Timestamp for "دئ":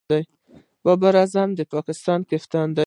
2.75-2.79